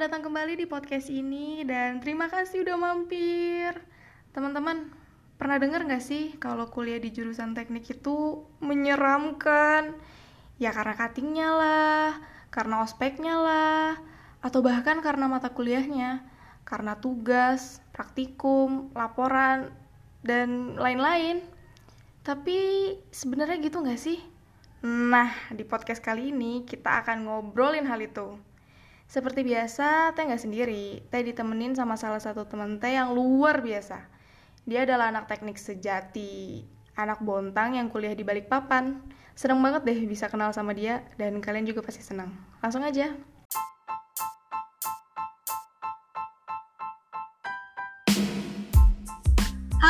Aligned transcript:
Datang 0.00 0.32
kembali 0.32 0.56
di 0.56 0.64
podcast 0.64 1.12
ini 1.12 1.60
dan 1.68 2.00
terima 2.00 2.32
kasih 2.32 2.64
udah 2.64 2.72
mampir. 2.80 3.76
Teman-teman, 4.32 4.88
pernah 5.36 5.60
dengar 5.60 5.84
nggak 5.84 6.00
sih 6.00 6.40
kalau 6.40 6.72
kuliah 6.72 6.96
di 6.96 7.12
jurusan 7.12 7.52
teknik 7.52 7.84
itu 7.84 8.48
menyeramkan? 8.64 9.92
Ya 10.56 10.72
karena 10.72 10.96
cuttingnya 10.96 11.48
lah, 11.52 12.08
karena 12.48 12.80
ospeknya 12.80 13.44
lah, 13.44 14.00
atau 14.40 14.64
bahkan 14.64 15.04
karena 15.04 15.28
mata 15.28 15.52
kuliahnya, 15.52 16.24
karena 16.64 16.96
tugas, 16.96 17.84
praktikum, 17.92 18.88
laporan, 18.96 19.68
dan 20.24 20.80
lain-lain. 20.80 21.44
Tapi 22.24 22.56
sebenarnya 23.12 23.60
gitu 23.60 23.84
nggak 23.84 24.00
sih? 24.00 24.16
Nah, 24.80 25.28
di 25.52 25.60
podcast 25.60 26.00
kali 26.00 26.32
ini 26.32 26.64
kita 26.64 27.04
akan 27.04 27.28
ngobrolin 27.28 27.84
hal 27.84 28.00
itu. 28.00 28.48
Seperti 29.10 29.42
biasa, 29.42 30.14
Teh 30.14 30.22
nggak 30.22 30.38
sendiri. 30.38 31.02
Teh 31.10 31.26
ditemenin 31.26 31.74
sama 31.74 31.98
salah 31.98 32.22
satu 32.22 32.46
temen 32.46 32.78
Teh 32.78 32.94
yang 32.94 33.10
luar 33.10 33.58
biasa. 33.58 34.06
Dia 34.62 34.86
adalah 34.86 35.10
anak 35.10 35.26
teknik 35.26 35.58
sejati, 35.58 36.62
anak 36.94 37.18
bontang 37.18 37.74
yang 37.74 37.90
kuliah 37.90 38.14
di 38.14 38.22
Balikpapan. 38.22 39.02
Seneng 39.34 39.58
banget 39.66 39.82
deh 39.82 39.98
bisa 40.06 40.30
kenal 40.30 40.54
sama 40.54 40.78
dia, 40.78 41.02
dan 41.18 41.42
kalian 41.42 41.66
juga 41.66 41.82
pasti 41.82 42.06
senang. 42.06 42.30
Langsung 42.62 42.86
aja. 42.86 43.10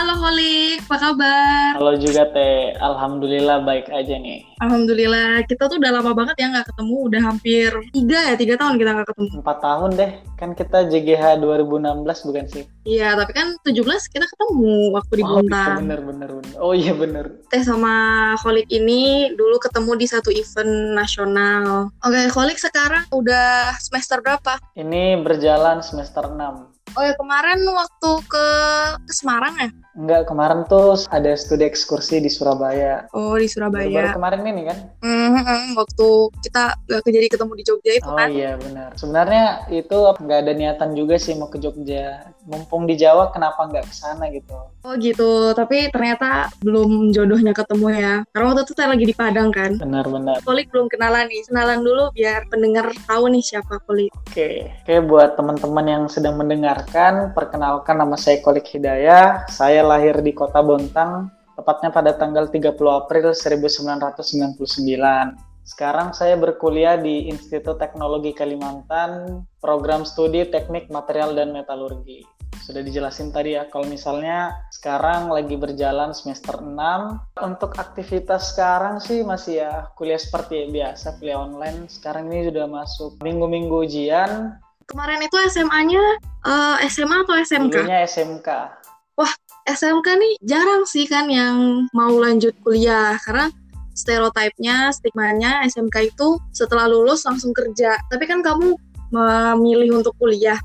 Halo 0.01 0.17
Holik, 0.17 0.81
apa 0.89 0.97
kabar? 0.97 1.77
Halo 1.77 1.93
juga 2.01 2.25
Teh, 2.33 2.73
Alhamdulillah 2.81 3.61
baik 3.69 3.93
aja 3.93 4.17
nih. 4.17 4.49
Alhamdulillah, 4.65 5.45
kita 5.45 5.69
tuh 5.69 5.77
udah 5.77 5.93
lama 5.93 6.17
banget 6.17 6.41
ya 6.41 6.49
nggak 6.49 6.73
ketemu, 6.73 6.97
udah 7.05 7.21
hampir 7.21 7.69
tiga 7.93 8.33
ya, 8.33 8.35
tiga 8.41 8.57
tahun 8.57 8.81
kita 8.81 8.97
nggak 8.97 9.09
ketemu. 9.13 9.45
Empat 9.45 9.59
tahun 9.61 9.91
deh, 10.01 10.13
kan 10.41 10.57
kita 10.57 10.89
JGH 10.89 11.45
2016 11.45 12.01
bukan 12.33 12.45
sih? 12.49 12.65
Iya, 12.89 13.13
tapi 13.13 13.33
kan 13.37 13.61
17 13.61 13.77
kita 14.09 14.25
ketemu 14.25 14.73
waktu 14.97 15.13
di 15.21 15.25
oh, 15.29 15.37
Bontang. 15.37 15.85
Bener, 15.85 16.01
bener, 16.01 16.31
bener. 16.33 16.57
Oh 16.65 16.73
iya 16.73 16.97
bener. 16.97 17.45
Teh 17.53 17.61
sama 17.61 17.93
Holik 18.41 18.73
ini 18.73 19.37
dulu 19.37 19.61
ketemu 19.61 20.01
di 20.01 20.09
satu 20.09 20.33
event 20.33 20.97
nasional. 20.97 21.93
Oke, 22.01 22.25
Holik 22.33 22.57
sekarang 22.57 23.05
udah 23.13 23.77
semester 23.77 24.25
berapa? 24.25 24.57
Ini 24.81 25.21
berjalan 25.21 25.85
semester 25.85 26.25
6. 26.25 26.81
Oh 26.99 27.07
ya 27.07 27.15
kemarin 27.15 27.63
waktu 27.71 28.11
ke, 28.27 28.47
ke 29.07 29.13
Semarang 29.15 29.55
ya? 29.63 29.71
Enggak, 29.91 30.31
kemarin 30.31 30.63
tuh 30.71 30.95
ada 31.11 31.35
studi 31.35 31.67
ekskursi 31.67 32.23
di 32.23 32.31
Surabaya. 32.31 33.11
Oh 33.11 33.35
di 33.35 33.51
Surabaya. 33.51 33.91
Baru, 33.91 34.23
kemarin 34.23 34.43
ini 34.47 34.63
kan? 34.71 34.79
Mm-hmm, 35.03 35.63
waktu 35.75 36.09
kita 36.47 36.65
gak 36.87 37.11
jadi 37.11 37.27
ketemu 37.27 37.53
di 37.59 37.65
Jogja 37.67 37.93
itu 37.99 38.07
oh, 38.07 38.15
kan? 38.15 38.31
Oh 38.31 38.35
iya 38.35 38.55
benar. 38.55 38.95
Sebenarnya 38.95 39.45
itu 39.75 39.99
nggak 40.15 40.39
ada 40.47 40.53
niatan 40.55 40.91
juga 40.95 41.19
sih 41.19 41.35
mau 41.35 41.51
ke 41.51 41.59
Jogja. 41.59 42.31
Mumpung 42.47 42.87
di 42.87 42.95
Jawa, 42.95 43.35
kenapa 43.35 43.67
nggak 43.67 43.91
ke 43.91 43.95
sana 43.95 44.31
gitu? 44.31 44.55
Oh 44.87 44.95
gitu. 44.95 45.53
Tapi 45.59 45.91
ternyata 45.91 46.55
belum 46.63 47.11
jodohnya 47.11 47.51
ketemu 47.51 47.87
ya. 47.91 48.15
Karena 48.31 48.47
waktu 48.55 48.63
itu 48.63 48.73
saya 48.79 48.89
lagi 48.95 49.05
di 49.11 49.15
Padang 49.15 49.51
kan? 49.51 49.75
Benar-benar. 49.75 50.39
Kolik 50.47 50.71
belum 50.71 50.87
kenalan 50.87 51.27
nih. 51.27 51.43
Kenalan 51.51 51.83
dulu 51.83 52.15
biar 52.15 52.47
pendengar 52.47 52.95
tahu 53.11 53.27
nih 53.35 53.43
siapa 53.43 53.83
Kolik. 53.83 54.15
Oke, 54.31 54.71
oke 54.87 54.95
buat 55.11 55.35
teman-teman 55.35 55.87
yang 55.87 56.05
sedang 56.07 56.39
mendengarkan, 56.39 57.35
perkenalkan 57.35 57.99
nama 57.99 58.15
saya 58.15 58.39
Kolik 58.39 58.71
Hidayah. 58.71 59.51
Saya 59.51 59.80
lahir 59.85 60.25
di 60.25 60.33
kota 60.33 60.65
Bontang, 60.65 61.29
tepatnya 61.61 61.93
pada 61.93 62.17
tanggal 62.17 62.49
30 62.49 62.73
April 62.89 63.37
1999. 63.37 64.57
Sekarang 65.71 66.11
saya 66.17 66.35
berkuliah 66.35 66.99
di 66.99 67.31
Institut 67.31 67.79
Teknologi 67.79 68.35
Kalimantan, 68.35 69.45
program 69.63 70.03
studi 70.09 70.49
Teknik 70.49 70.91
Material 70.91 71.37
dan 71.37 71.55
Metalurgi. 71.55 72.27
Sudah 72.59 72.83
dijelasin 72.83 73.31
tadi 73.31 73.55
ya, 73.55 73.71
kalau 73.71 73.87
misalnya 73.87 74.51
sekarang 74.75 75.31
lagi 75.31 75.55
berjalan 75.55 76.11
semester 76.11 76.59
6, 76.59 76.75
untuk 77.39 77.79
aktivitas 77.79 78.53
sekarang 78.53 78.99
sih 78.99 79.23
masih 79.23 79.63
ya 79.63 79.87
kuliah 79.95 80.19
seperti 80.19 80.67
biasa, 80.69 81.23
kuliah 81.23 81.39
online. 81.39 81.87
Sekarang 81.87 82.27
ini 82.29 82.51
sudah 82.51 82.67
masuk 82.67 83.23
minggu-minggu 83.23 83.87
ujian. 83.87 84.59
Kemarin 84.91 85.23
itu 85.23 85.39
SMA-nya 85.55 86.03
uh, 86.43 86.83
SMA 86.91 87.23
atau 87.23 87.39
SMK? 87.39 87.75
Dulunya 87.79 88.03
SMK. 88.11 88.49
SMK 89.69 90.07
nih 90.07 90.35
jarang 90.45 90.85
sih 90.89 91.05
kan 91.05 91.29
yang 91.29 91.89
mau 91.93 92.13
lanjut 92.17 92.57
kuliah 92.65 93.19
karena 93.25 93.53
stereotipnya, 94.01 94.89
stigmanya 94.95 95.61
SMK 95.69 96.17
itu 96.17 96.41
setelah 96.57 96.89
lulus 96.89 97.27
langsung 97.29 97.53
kerja. 97.53 98.01
Tapi 98.09 98.25
kan 98.25 98.41
kamu 98.41 98.79
memilih 99.13 100.01
untuk 100.01 100.17
kuliah. 100.17 100.57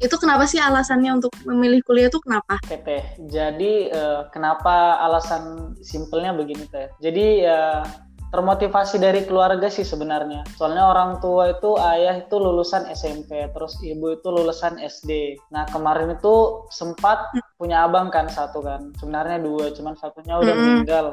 Itu 0.00 0.16
kenapa 0.16 0.48
sih 0.48 0.56
alasannya 0.56 1.20
untuk 1.20 1.32
memilih 1.44 1.84
kuliah 1.84 2.08
itu 2.08 2.16
kenapa? 2.24 2.56
Oke 2.64 2.80
teh, 2.80 3.04
jadi 3.28 3.92
uh, 3.92 4.22
kenapa 4.32 4.96
alasan 5.04 5.76
simpelnya 5.84 6.32
begini 6.32 6.64
teh. 6.72 6.88
Jadi 7.04 7.44
ya 7.44 7.84
termotivasi 8.30 8.96
dari 8.96 9.26
keluarga 9.26 9.68
sih 9.68 9.84
sebenarnya. 9.84 10.46
Soalnya 10.56 10.88
orang 10.88 11.20
tua 11.20 11.52
itu 11.52 11.76
ayah 11.76 12.16
itu 12.16 12.32
lulusan 12.38 12.88
SMP, 12.88 13.50
terus 13.52 13.76
ibu 13.84 14.16
itu 14.16 14.28
lulusan 14.30 14.80
SD. 14.80 15.36
Nah 15.52 15.68
kemarin 15.68 16.16
itu 16.16 16.64
sempat 16.72 17.28
punya 17.60 17.84
abang 17.84 18.08
kan 18.08 18.24
satu 18.32 18.64
kan, 18.64 18.88
sebenarnya 18.96 19.36
dua, 19.44 19.68
cuman 19.76 19.92
satunya 20.00 20.40
udah 20.40 20.48
mm 20.48 20.56
-hmm. 20.56 20.72
meninggal. 20.80 21.06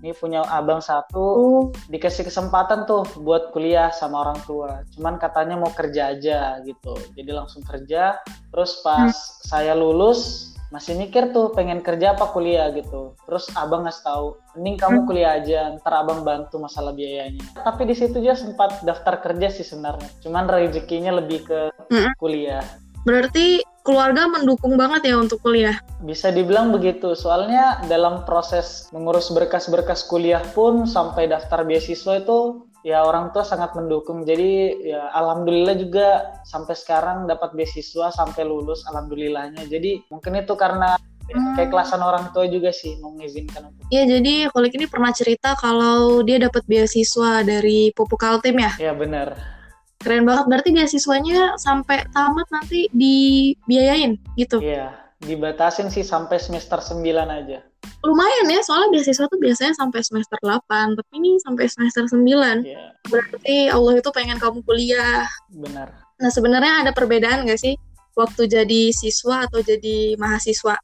Ini 0.00 0.12
punya 0.16 0.44
abang 0.48 0.84
satu, 0.84 1.20
uh. 1.20 1.64
dikasih 1.88 2.28
kesempatan 2.28 2.84
tuh 2.84 3.04
buat 3.24 3.52
kuliah 3.56 3.88
sama 3.88 4.20
orang 4.24 4.36
tua. 4.44 4.84
Cuman 4.96 5.16
katanya 5.16 5.56
mau 5.56 5.72
kerja 5.72 6.12
aja 6.12 6.60
gitu, 6.64 6.92
jadi 7.16 7.32
langsung 7.32 7.64
kerja. 7.64 8.20
Terus 8.52 8.84
pas 8.84 9.12
hmm. 9.12 9.48
saya 9.48 9.72
lulus, 9.72 10.52
masih 10.68 11.00
mikir 11.00 11.32
tuh 11.32 11.56
pengen 11.56 11.80
kerja 11.80 12.12
apa 12.12 12.28
kuliah 12.36 12.68
gitu. 12.76 13.16
Terus 13.24 13.48
abang 13.56 13.88
ngasih 13.88 14.04
tahu, 14.04 14.26
mending 14.60 14.76
kamu 14.76 14.98
kuliah 15.08 15.40
aja, 15.40 15.72
ntar 15.80 15.96
abang 15.96 16.20
bantu 16.20 16.60
masalah 16.60 16.92
biayanya. 16.92 17.40
Tapi 17.56 17.88
di 17.88 17.96
situ 17.96 18.20
dia 18.20 18.36
sempat 18.36 18.84
daftar 18.84 19.24
kerja 19.24 19.48
sih 19.56 19.64
sebenarnya. 19.64 20.12
Cuman 20.20 20.52
rezekinya 20.52 21.16
lebih 21.16 21.48
ke 21.48 21.72
kuliah. 22.20 22.60
Berarti 23.08 23.64
keluarga 23.84 24.26
mendukung 24.26 24.74
banget 24.80 25.12
ya 25.12 25.20
untuk 25.20 25.44
kuliah? 25.44 25.76
Bisa 26.00 26.32
dibilang 26.32 26.72
begitu, 26.72 27.12
soalnya 27.12 27.84
dalam 27.86 28.24
proses 28.24 28.88
mengurus 28.90 29.28
berkas-berkas 29.30 30.08
kuliah 30.08 30.40
pun 30.56 30.88
sampai 30.88 31.28
daftar 31.28 31.62
beasiswa 31.68 32.18
itu 32.24 32.64
ya 32.80 33.04
orang 33.04 33.30
tua 33.36 33.44
sangat 33.44 33.76
mendukung. 33.76 34.24
Jadi 34.24 34.82
ya 34.88 35.12
alhamdulillah 35.12 35.76
juga 35.76 36.08
sampai 36.48 36.72
sekarang 36.72 37.28
dapat 37.28 37.52
beasiswa 37.52 38.08
sampai 38.08 38.42
lulus 38.48 38.88
alhamdulillahnya. 38.88 39.68
Jadi 39.68 40.08
mungkin 40.08 40.40
itu 40.40 40.56
karena 40.56 40.96
hmm. 41.28 41.60
keikhlasan 41.60 42.00
orang 42.00 42.32
tua 42.32 42.48
juga 42.48 42.72
sih 42.72 42.96
mengizinkan 43.04 43.68
untuk. 43.68 43.84
Iya, 43.92 44.16
jadi 44.16 44.48
Kolik 44.48 44.80
ini 44.80 44.88
pernah 44.88 45.12
cerita 45.12 45.52
kalau 45.60 46.24
dia 46.24 46.40
dapat 46.40 46.64
beasiswa 46.64 47.44
dari 47.44 47.92
Pupuk 47.92 48.16
Kaltim 48.16 48.56
ya? 48.56 48.72
Iya 48.80 48.96
benar 48.96 49.54
keren 50.04 50.28
banget. 50.28 50.44
Berarti 50.52 50.70
beasiswanya 50.76 51.56
sampai 51.56 52.04
tamat 52.12 52.44
nanti 52.52 52.92
dibiayain 52.92 54.20
gitu? 54.36 54.60
Iya 54.60 55.04
dibatasin 55.24 55.88
sih 55.88 56.04
sampai 56.04 56.36
semester 56.36 56.78
9 56.78 57.00
aja. 57.24 57.58
Lumayan 58.04 58.48
ya 58.48 58.60
soalnya 58.60 59.00
beasiswa 59.00 59.26
tuh 59.28 59.40
biasanya 59.40 59.74
sampai 59.76 60.00
semester 60.04 60.36
8 60.40 60.96
tapi 60.96 61.12
ini 61.16 61.40
sampai 61.40 61.64
semester 61.68 62.04
9 62.08 62.20
yeah. 62.64 62.92
berarti 63.08 63.72
Allah 63.72 63.92
itu 64.00 64.10
pengen 64.12 64.36
kamu 64.36 64.60
kuliah. 64.64 65.24
Benar. 65.48 65.88
Nah 66.20 66.30
sebenarnya 66.30 66.84
ada 66.84 66.92
perbedaan 66.92 67.48
gak 67.48 67.60
sih 67.60 67.74
waktu 68.14 68.46
jadi 68.46 68.92
siswa 68.92 69.48
atau 69.48 69.64
jadi 69.64 70.16
mahasiswa? 70.20 70.76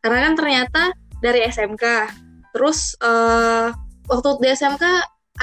Karena 0.00 0.18
kan 0.28 0.34
ternyata 0.36 0.82
dari 1.20 1.44
SMK 1.48 1.84
terus 2.52 2.96
uh, 3.00 3.72
waktu 4.08 4.28
di 4.40 4.48
SMK 4.52 4.84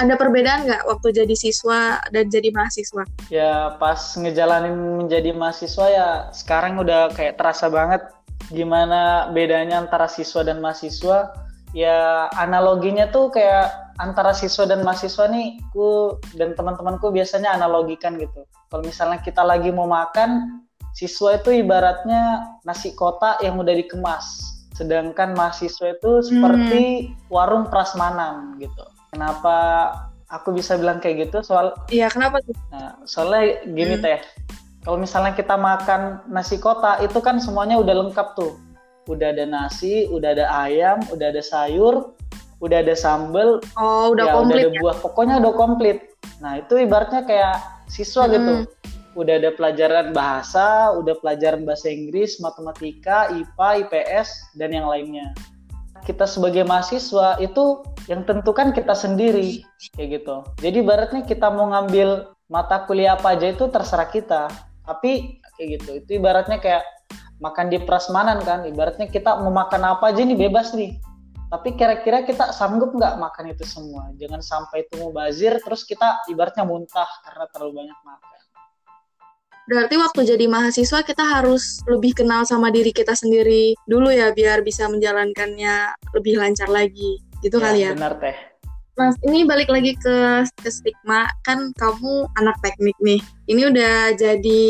ada 0.00 0.16
perbedaan 0.16 0.64
nggak 0.64 0.88
waktu 0.88 1.08
jadi 1.12 1.34
siswa 1.36 2.00
dan 2.08 2.32
jadi 2.32 2.48
mahasiswa? 2.48 3.04
Ya 3.28 3.76
pas 3.76 4.16
ngejalanin 4.16 5.04
menjadi 5.04 5.36
mahasiswa 5.36 5.86
ya 5.92 6.08
sekarang 6.32 6.80
udah 6.80 7.12
kayak 7.12 7.36
terasa 7.36 7.68
banget 7.68 8.00
gimana 8.48 9.28
bedanya 9.36 9.84
antara 9.84 10.08
siswa 10.08 10.40
dan 10.42 10.64
mahasiswa. 10.64 11.36
Ya 11.72 12.28
analoginya 12.36 13.08
tuh 13.08 13.32
kayak 13.32 13.96
antara 13.96 14.36
siswa 14.36 14.68
dan 14.68 14.84
mahasiswa 14.84 15.24
nih, 15.28 15.56
ku 15.72 16.20
dan 16.36 16.52
teman-temanku 16.52 17.08
biasanya 17.08 17.56
analogikan 17.56 18.20
gitu. 18.20 18.44
Kalau 18.68 18.84
misalnya 18.84 19.24
kita 19.24 19.40
lagi 19.40 19.72
mau 19.72 19.88
makan, 19.88 20.60
siswa 20.92 21.40
itu 21.40 21.64
ibaratnya 21.64 22.44
nasi 22.68 22.92
kotak 22.92 23.40
yang 23.40 23.56
udah 23.56 23.72
dikemas, 23.72 24.52
sedangkan 24.76 25.32
mahasiswa 25.32 25.96
itu 25.96 26.12
seperti 26.28 26.82
hmm. 27.08 27.32
warung 27.32 27.72
prasmanan 27.72 28.60
gitu 28.60 28.84
Kenapa 29.12 29.56
aku 30.32 30.56
bisa 30.56 30.80
bilang 30.80 30.96
kayak 30.96 31.28
gitu? 31.28 31.44
Soal 31.44 31.76
Iya, 31.92 32.08
kenapa 32.08 32.40
tuh? 32.40 32.56
Nah, 32.72 32.96
soalnya 33.04 33.60
gini 33.68 34.00
hmm. 34.00 34.04
teh. 34.08 34.20
Kalau 34.82 34.98
misalnya 34.98 35.36
kita 35.36 35.54
makan 35.54 36.24
nasi 36.32 36.56
kota 36.56 36.96
itu 37.04 37.20
kan 37.20 37.36
semuanya 37.36 37.76
udah 37.76 37.92
lengkap 37.92 38.32
tuh. 38.34 38.56
Udah 39.06 39.36
ada 39.36 39.44
nasi, 39.44 40.08
udah 40.08 40.32
ada 40.32 40.48
ayam, 40.64 41.04
udah 41.12 41.28
ada 41.28 41.44
sayur, 41.44 42.16
udah 42.64 42.80
ada 42.80 42.96
sambel, 42.96 43.60
oh, 43.76 44.16
udah 44.16 44.26
ya, 44.26 44.32
komplit. 44.32 44.64
Udah 44.64 44.72
ada 44.72 44.80
buah, 44.80 44.96
pokoknya 45.04 45.34
udah 45.44 45.52
komplit. 45.60 45.98
Nah, 46.40 46.52
itu 46.64 46.74
ibaratnya 46.80 47.22
kayak 47.28 47.60
siswa 47.92 48.26
gitu. 48.32 48.40
hmm. 48.40 48.64
gitu. 48.64 48.80
udah 49.12 49.44
ada 49.44 49.52
pelajaran 49.52 50.16
bahasa, 50.16 50.96
udah 50.96 51.12
pelajaran 51.20 51.68
bahasa 51.68 51.92
Inggris, 51.92 52.40
matematika, 52.40 53.28
IPA, 53.28 53.84
IPS, 53.84 54.56
dan 54.56 54.72
yang 54.72 54.88
lainnya. 54.88 55.36
Kita 56.02 56.26
sebagai 56.26 56.66
mahasiswa 56.66 57.38
itu 57.38 57.86
yang 58.10 58.26
tentukan 58.26 58.74
kita 58.74 58.90
sendiri, 58.90 59.62
kayak 59.94 60.22
gitu. 60.22 60.36
Jadi 60.58 60.78
baratnya 60.82 61.22
kita 61.22 61.46
mau 61.54 61.70
ngambil 61.70 62.34
mata 62.50 62.82
kuliah 62.90 63.14
apa 63.14 63.38
aja 63.38 63.54
itu 63.54 63.70
terserah 63.70 64.10
kita. 64.10 64.50
Tapi 64.82 65.38
kayak 65.54 65.68
gitu, 65.78 65.90
itu 66.02 66.10
ibaratnya 66.18 66.58
kayak 66.58 66.82
makan 67.38 67.70
di 67.70 67.78
prasmanan 67.78 68.42
kan, 68.42 68.66
ibaratnya 68.66 69.06
kita 69.06 69.38
mau 69.38 69.54
makan 69.54 69.94
apa 69.94 70.10
aja 70.10 70.26
nih 70.26 70.34
bebas 70.34 70.74
nih. 70.74 70.98
Tapi 71.52 71.76
kira-kira 71.78 72.26
kita 72.26 72.50
sanggup 72.50 72.96
nggak 72.96 73.22
makan 73.22 73.54
itu 73.54 73.62
semua? 73.62 74.10
Jangan 74.18 74.42
sampai 74.42 74.88
itu 74.88 74.98
mau 74.98 75.14
bazir 75.14 75.60
terus 75.62 75.86
kita 75.86 76.26
ibaratnya 76.26 76.66
muntah 76.66 77.06
karena 77.22 77.44
terlalu 77.52 77.84
banyak 77.84 77.98
makan 78.02 78.41
berarti 79.70 79.94
waktu 79.94 80.20
jadi 80.34 80.44
mahasiswa 80.50 81.06
kita 81.06 81.22
harus 81.22 81.82
lebih 81.86 82.18
kenal 82.18 82.42
sama 82.42 82.74
diri 82.74 82.90
kita 82.90 83.14
sendiri 83.14 83.78
dulu 83.86 84.10
ya 84.10 84.34
biar 84.34 84.66
bisa 84.66 84.90
menjalankannya 84.90 85.94
lebih 86.18 86.38
lancar 86.38 86.66
lagi 86.66 87.22
gitu 87.42 87.58
ya, 87.58 87.64
kali 87.64 87.80
ya 87.86 87.90
benar 87.94 88.18
teh 88.18 88.52
Mas, 88.92 89.16
ini 89.24 89.48
balik 89.48 89.72
lagi 89.72 89.96
ke, 89.96 90.44
ke 90.60 90.68
stigma, 90.68 91.24
kan 91.48 91.72
kamu 91.80 92.28
anak 92.36 92.60
teknik 92.60 92.92
nih. 93.00 93.24
Ini 93.48 93.72
udah 93.72 94.12
jadi 94.20 94.64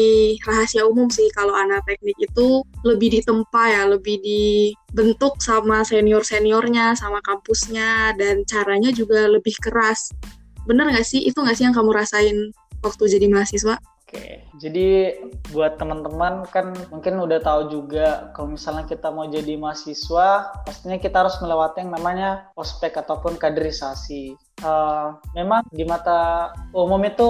rahasia 0.47 0.87
umum 0.87 1.11
sih 1.11 1.27
kalau 1.35 1.51
anak 1.59 1.83
teknik 1.91 2.15
itu 2.23 2.63
lebih 2.87 3.19
ditempa 3.19 3.63
ya, 3.67 3.83
lebih 3.91 4.23
dibentuk 4.23 5.43
sama 5.43 5.83
senior-seniornya, 5.83 6.95
sama 6.95 7.19
kampusnya, 7.27 8.15
dan 8.15 8.47
caranya 8.47 8.95
juga 8.95 9.27
lebih 9.27 9.59
keras. 9.59 10.15
Bener 10.71 10.87
nggak 10.95 11.03
sih? 11.03 11.27
Itu 11.27 11.43
nggak 11.43 11.59
sih 11.59 11.67
yang 11.67 11.75
kamu 11.75 11.91
rasain 11.91 12.55
waktu 12.79 13.03
jadi 13.19 13.27
mahasiswa? 13.27 13.75
Oke, 14.13 14.45
jadi 14.61 15.17
buat 15.57 15.81
teman-teman 15.81 16.45
kan 16.53 16.77
mungkin 16.93 17.17
udah 17.17 17.41
tahu 17.41 17.73
juga 17.73 18.29
kalau 18.37 18.53
misalnya 18.53 18.85
kita 18.85 19.09
mau 19.09 19.25
jadi 19.25 19.57
mahasiswa, 19.57 20.53
pastinya 20.69 21.01
kita 21.01 21.25
harus 21.25 21.41
melewati 21.41 21.81
yang 21.81 21.97
namanya 21.97 22.53
ospek 22.53 22.93
ataupun 23.01 23.41
kaderisasi. 23.41 24.37
Uh, 24.61 25.17
memang 25.33 25.65
di 25.73 25.89
mata 25.89 26.53
umum 26.77 27.01
itu 27.09 27.29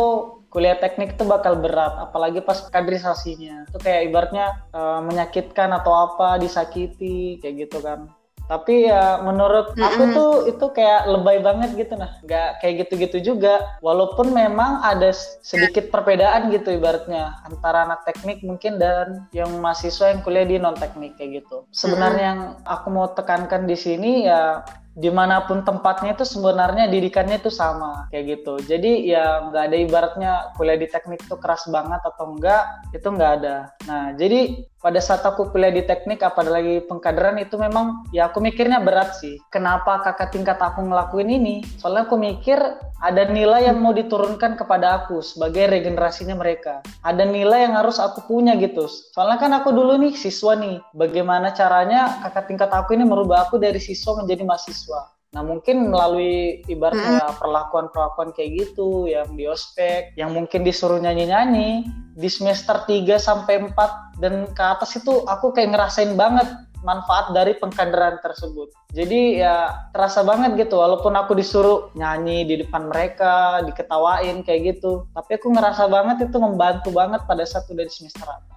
kuliah 0.51 0.75
teknik 0.75 1.15
itu 1.15 1.23
bakal 1.23 1.55
berat, 1.55 2.03
apalagi 2.03 2.43
pas 2.43 2.67
kaderisasinya. 2.67 3.71
Itu 3.71 3.79
kayak 3.79 4.11
ibaratnya 4.11 4.67
uh, 4.75 5.07
menyakitkan 5.07 5.71
atau 5.71 5.95
apa, 5.95 6.43
disakiti, 6.43 7.39
kayak 7.39 7.71
gitu 7.71 7.79
kan 7.79 8.11
tapi 8.53 8.85
ya 8.85 9.25
menurut 9.25 9.73
mm-hmm. 9.73 9.89
aku 9.89 10.03
tuh 10.13 10.33
itu 10.53 10.67
kayak 10.77 11.09
lebay 11.09 11.41
banget 11.41 11.73
gitu 11.73 11.97
nah. 11.97 12.21
Nggak 12.21 12.61
kayak 12.61 12.75
gitu-gitu 12.85 13.33
juga. 13.33 13.81
Walaupun 13.81 14.29
memang 14.29 14.85
ada 14.85 15.09
sedikit 15.41 15.89
perbedaan 15.89 16.53
gitu 16.53 16.77
ibaratnya 16.77 17.41
antara 17.49 17.89
anak 17.89 18.05
teknik 18.05 18.45
mungkin 18.45 18.77
dan 18.77 19.25
yang 19.33 19.49
mahasiswa 19.57 20.13
yang 20.13 20.21
kuliah 20.21 20.45
di 20.45 20.61
non 20.61 20.77
teknik 20.77 21.17
kayak 21.17 21.41
gitu. 21.41 21.65
Sebenarnya 21.73 22.37
mm-hmm. 22.37 22.61
yang 22.61 22.69
aku 22.69 22.87
mau 22.93 23.09
tekankan 23.17 23.65
di 23.65 23.77
sini 23.81 24.29
ya 24.29 24.61
di 24.93 25.09
mana 25.09 25.49
pun 25.49 25.65
tempatnya 25.65 26.13
itu 26.13 26.29
sebenarnya 26.29 26.85
didikannya 26.93 27.41
itu 27.41 27.49
sama 27.49 28.13
kayak 28.13 28.37
gitu. 28.37 28.61
Jadi 28.61 29.09
ya 29.09 29.49
nggak 29.49 29.65
ada 29.73 29.77
ibaratnya 29.81 30.33
kuliah 30.61 30.77
di 30.77 30.85
teknik 30.93 31.25
itu 31.25 31.41
keras 31.41 31.65
banget 31.73 32.05
atau 32.05 32.37
enggak 32.37 32.69
itu 32.93 33.09
nggak 33.09 33.33
ada. 33.41 33.57
Nah 33.89 34.13
jadi 34.13 34.69
pada 34.83 34.99
saat 34.99 35.23
aku 35.23 35.55
kuliah 35.55 35.71
di 35.71 35.87
teknik 35.87 36.27
apalagi 36.27 36.83
pengkaderan 36.91 37.39
itu 37.39 37.55
memang 37.55 38.03
ya 38.11 38.27
aku 38.27 38.43
mikirnya 38.43 38.83
berat 38.83 39.15
sih. 39.15 39.39
Kenapa 39.55 40.03
kakak 40.03 40.35
tingkat 40.35 40.59
aku 40.59 40.83
ngelakuin 40.83 41.31
ini? 41.31 41.63
Soalnya 41.79 42.11
aku 42.11 42.19
mikir 42.19 42.59
ada 42.99 43.23
nilai 43.31 43.71
yang 43.71 43.79
mau 43.79 43.95
diturunkan 43.95 44.59
kepada 44.59 45.07
aku 45.07 45.23
sebagai 45.23 45.71
regenerasinya 45.71 46.35
mereka. 46.35 46.83
Ada 47.07 47.23
nilai 47.23 47.71
yang 47.71 47.79
harus 47.79 48.03
aku 48.03 48.27
punya 48.27 48.59
gitu. 48.59 48.91
Soalnya 49.15 49.39
kan 49.39 49.55
aku 49.55 49.71
dulu 49.71 50.03
nih 50.03 50.19
siswa 50.19 50.59
nih. 50.59 50.83
Bagaimana 50.99 51.55
caranya 51.55 52.19
kakak 52.27 52.51
tingkat 52.51 52.71
aku 52.75 52.99
ini 52.99 53.07
merubah 53.07 53.47
aku 53.47 53.63
dari 53.63 53.79
siswa 53.79 54.19
menjadi 54.19 54.43
mahasiswa 54.43 55.12
Nah 55.33 55.41
mungkin 55.41 55.89
melalui 55.89 56.61
ibaratnya 56.69 57.33
perlakuan-perlakuan 57.41 58.37
kayak 58.37 58.53
gitu 58.69 59.09
yang 59.09 59.33
di 59.33 59.49
ospek, 59.49 60.13
yang 60.21 60.37
mungkin 60.37 60.61
disuruh 60.61 61.01
nyanyi-nyanyi 61.01 61.89
di 62.13 62.29
semester 62.29 62.85
3 62.85 63.17
sampai 63.17 63.65
4 63.73 64.21
dan 64.21 64.45
ke 64.53 64.61
atas 64.61 64.93
itu 65.01 65.25
aku 65.25 65.57
kayak 65.57 65.73
ngerasain 65.73 66.13
banget 66.21 66.45
manfaat 66.85 67.33
dari 67.33 67.57
pengkaderan 67.57 68.21
tersebut. 68.21 68.69
Jadi 68.93 69.41
ya 69.41 69.89
terasa 69.97 70.21
banget 70.21 70.69
gitu 70.69 70.77
walaupun 70.85 71.17
aku 71.17 71.33
disuruh 71.33 71.89
nyanyi 71.97 72.45
di 72.45 72.61
depan 72.61 72.93
mereka, 72.93 73.65
diketawain 73.65 74.45
kayak 74.45 74.77
gitu. 74.77 75.09
Tapi 75.17 75.41
aku 75.41 75.49
ngerasa 75.49 75.89
banget 75.89 76.29
itu 76.29 76.37
membantu 76.37 76.93
banget 76.93 77.25
pada 77.25 77.49
saat 77.49 77.65
udah 77.73 77.89
di 77.89 77.95
semester 77.95 78.29
atas 78.29 78.52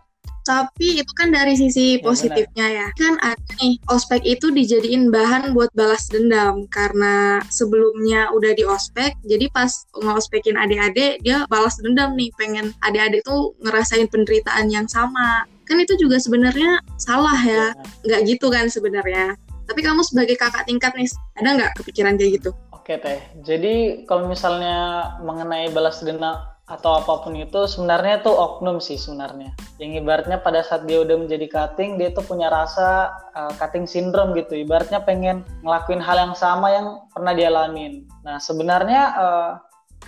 tapi 0.45 1.01
itu 1.01 1.11
kan 1.17 1.33
dari 1.33 1.57
sisi 1.57 1.97
ya, 1.97 2.05
positifnya 2.05 2.67
ya. 2.69 2.87
Kan 2.95 3.17
ada 3.19 3.41
nih, 3.59 3.81
ospek 3.89 4.21
itu 4.21 4.53
dijadiin 4.53 5.09
bahan 5.09 5.57
buat 5.57 5.73
balas 5.73 6.05
dendam 6.07 6.69
karena 6.69 7.41
sebelumnya 7.49 8.29
udah 8.31 8.53
di 8.53 8.61
ospek, 8.63 9.17
jadi 9.25 9.49
pas 9.49 9.89
ngospekin 9.97 10.55
adik-adik 10.55 11.19
dia 11.25 11.49
balas 11.49 11.75
dendam 11.81 12.13
nih, 12.13 12.29
pengen 12.37 12.71
adik-adik 12.85 13.25
tuh 13.25 13.57
ngerasain 13.65 14.05
penderitaan 14.07 14.69
yang 14.69 14.85
sama. 14.85 15.49
Kan 15.65 15.81
itu 15.81 15.97
juga 15.97 16.21
sebenarnya 16.21 16.77
salah 17.01 17.35
ya. 17.41 17.73
Iya. 17.73 18.05
Nggak 18.05 18.21
gitu 18.29 18.47
kan 18.53 18.69
sebenarnya. 18.69 19.33
Tapi 19.65 19.81
kamu 19.81 20.05
sebagai 20.05 20.37
kakak 20.37 20.69
tingkat 20.69 20.93
nih, 20.93 21.09
ada 21.41 21.49
nggak 21.57 21.71
kepikiran 21.81 22.21
kayak 22.21 22.37
gitu? 22.37 22.53
Oke 22.69 23.01
teh, 23.01 23.17
jadi 23.41 24.05
kalau 24.05 24.29
misalnya 24.29 25.09
mengenai 25.25 25.73
balas 25.73 26.05
dendam 26.05 26.37
atau 26.65 26.97
apa 26.97 27.21
pun 27.21 27.37
itu 27.37 27.69
sebenarnya 27.69 28.25
itu 28.25 28.31
oknum 28.33 28.81
sih 28.81 28.97
sebenarnya. 28.97 29.53
Yang 29.77 30.01
ibaratnya 30.01 30.41
pada 30.41 30.65
saat 30.65 30.89
dia 30.89 30.97
udah 31.05 31.13
menjadi 31.13 31.45
cutting 31.45 32.01
dia 32.01 32.09
tuh 32.09 32.25
punya 32.25 32.49
rasa 32.49 33.13
uh, 33.37 33.53
cutting 33.61 33.85
syndrome 33.85 34.33
gitu. 34.33 34.57
Ibaratnya 34.57 35.05
pengen 35.05 35.45
ngelakuin 35.61 36.01
hal 36.01 36.17
yang 36.17 36.33
sama 36.33 36.73
yang 36.73 36.87
pernah 37.13 37.37
dia 37.37 37.53
alamin. 37.53 38.09
Nah 38.25 38.41
sebenarnya 38.41 39.01
uh, 39.13 39.51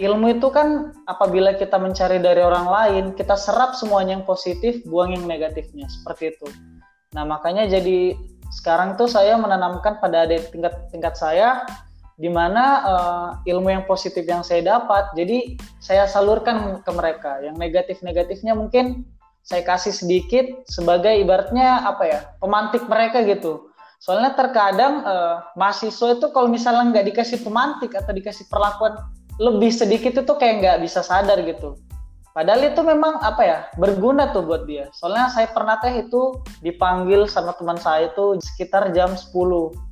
ilmu 0.01 0.33
itu 0.33 0.49
kan 0.49 0.97
apabila 1.05 1.53
kita 1.53 1.77
mencari 1.77 2.17
dari 2.17 2.41
orang 2.41 2.65
lain 2.65 3.03
kita 3.13 3.37
serap 3.37 3.77
semuanya 3.77 4.17
yang 4.17 4.25
positif, 4.25 4.81
buang 4.89 5.13
yang 5.13 5.29
negatifnya 5.29 5.85
seperti 5.85 6.33
itu. 6.33 6.49
Nah 7.13 7.21
makanya 7.21 7.69
jadi 7.69 8.17
sekarang 8.49 8.97
tuh 8.97 9.05
saya 9.05 9.37
menanamkan 9.37 10.01
pada 10.01 10.25
adik 10.25 10.49
tingkat 10.49 10.73
tingkat 10.89 11.13
saya 11.13 11.69
di 12.17 12.33
mana 12.33 12.63
uh, 12.81 13.29
ilmu 13.45 13.69
yang 13.69 13.85
positif 13.85 14.25
yang 14.25 14.41
saya 14.41 14.65
dapat 14.65 15.13
jadi 15.13 15.53
saya 15.77 16.09
salurkan 16.09 16.81
ke 16.81 16.91
mereka. 16.91 17.37
Yang 17.45 17.55
negatif-negatifnya 17.61 18.57
mungkin 18.57 19.05
saya 19.45 19.63
kasih 19.63 19.93
sedikit 19.93 20.43
sebagai 20.67 21.13
ibaratnya 21.13 21.85
apa 21.85 22.03
ya 22.09 22.19
pemantik 22.41 22.83
mereka 22.89 23.21
gitu. 23.21 23.69
Soalnya 24.01 24.33
terkadang 24.33 25.05
uh, 25.05 25.45
mahasiswa 25.53 26.17
itu 26.17 26.27
kalau 26.33 26.49
misalnya 26.49 26.89
nggak 26.89 27.07
dikasih 27.13 27.39
pemantik 27.45 27.93
atau 27.93 28.11
dikasih 28.13 28.49
perlakuan 28.49 28.97
lebih 29.37 29.69
sedikit 29.69 30.17
itu 30.17 30.33
kayak 30.41 30.55
nggak 30.65 30.77
bisa 30.83 31.05
sadar 31.05 31.37
gitu. 31.45 31.77
Padahal 32.33 32.69
itu 32.69 32.81
memang 32.85 33.17
apa 33.25 33.41
ya 33.41 33.57
berguna 33.81 34.29
tuh 34.29 34.45
buat 34.45 34.69
dia. 34.69 34.89
Soalnya 34.93 35.29
saya 35.33 35.49
pernah 35.49 35.81
teh 35.81 36.05
itu 36.05 36.37
dipanggil 36.61 37.25
sama 37.25 37.53
teman 37.57 37.81
saya 37.81 38.13
itu 38.13 38.37
sekitar 38.37 38.93
jam 38.93 39.17
10 39.17 39.33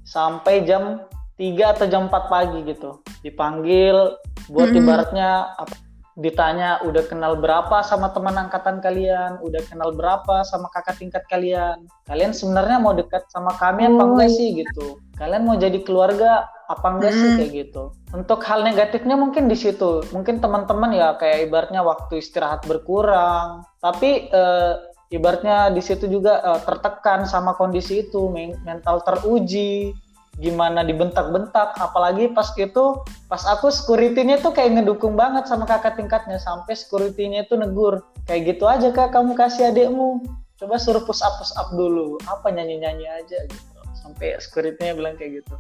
sampai 0.05 0.61
jam 0.61 1.01
3 1.35 1.73
atau 1.75 1.85
jam 1.91 2.07
4 2.07 2.31
pagi 2.31 2.59
gitu. 2.63 3.03
Dipanggil 3.19 4.15
buat 4.47 4.71
mm 4.71 4.75
-hmm. 4.75 4.81
ibaratnya 4.83 5.29
apa, 5.59 5.75
ditanya 6.15 6.79
udah 6.87 7.03
kenal 7.11 7.35
berapa 7.35 7.83
sama 7.83 8.15
teman 8.15 8.39
angkatan 8.39 8.79
kalian? 8.79 9.35
Udah 9.43 9.59
kenal 9.67 9.91
berapa 9.91 10.47
sama 10.47 10.71
kakak 10.71 10.95
tingkat 11.03 11.23
kalian? 11.27 11.83
Kalian 12.07 12.31
sebenarnya 12.31 12.79
mau 12.79 12.95
dekat 12.95 13.27
sama 13.27 13.51
kami 13.59 13.83
apa 13.83 13.99
oh, 13.99 14.15
enggak 14.15 14.31
sih? 14.31 14.63
Gitu. 14.63 14.95
Kalian 15.19 15.43
mau 15.43 15.59
jadi 15.59 15.75
keluarga 15.83 16.47
apa 16.71 16.87
enggak 16.87 17.11
mm. 17.11 17.19
sih 17.19 17.29
kayak 17.35 17.51
gitu. 17.51 17.83
Untuk 18.15 18.39
hal 18.47 18.63
negatifnya 18.63 19.19
mungkin 19.19 19.51
di 19.51 19.59
situ. 19.59 20.07
Mungkin 20.15 20.39
teman-teman 20.39 20.95
ya 20.95 21.19
kayak 21.19 21.51
ibaratnya 21.51 21.83
waktu 21.83 22.23
istirahat 22.23 22.63
berkurang. 22.63 23.67
Tapi 23.83 24.31
uh, 24.31 24.79
ibaratnya 25.11 25.67
di 25.75 25.83
situ 25.83 26.07
juga 26.07 26.39
uh, 26.47 26.63
tertekan 26.63 27.27
sama 27.27 27.59
kondisi 27.59 28.07
itu 28.07 28.31
mental 28.63 29.03
teruji 29.03 29.91
gimana 30.35 30.83
dibentak-bentak 30.83 31.79
apalagi 31.79 32.27
pas 32.35 32.51
itu 32.59 32.99
pas 33.31 33.39
aku 33.47 33.71
security-nya 33.71 34.43
tuh 34.43 34.51
kayak 34.51 34.79
ngedukung 34.79 35.15
banget 35.15 35.47
sama 35.47 35.63
kakak 35.63 35.95
tingkatnya 35.95 36.35
sampai 36.35 36.75
security-nya 36.75 37.47
itu 37.47 37.55
negur 37.55 38.03
kayak 38.27 38.55
gitu 38.55 38.67
aja 38.67 38.91
kak 38.91 39.15
kamu 39.15 39.31
kasih 39.39 39.71
adekmu 39.71 40.19
coba 40.59 40.75
suruh 40.75 41.03
push 41.07 41.23
up 41.23 41.39
push 41.39 41.55
up 41.55 41.71
dulu 41.71 42.19
apa 42.27 42.51
nyanyi-nyanyi 42.51 43.07
aja 43.07 43.47
gitu 43.47 43.79
sampai 43.95 44.35
security-nya 44.43 44.91
bilang 44.99 45.15
kayak 45.15 45.39
gitu 45.39 45.55